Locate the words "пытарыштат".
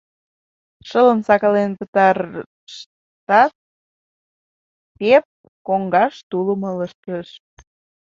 1.79-3.53